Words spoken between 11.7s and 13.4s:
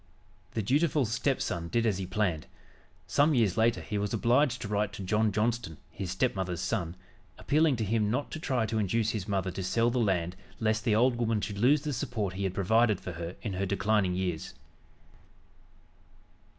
the support he had provided for her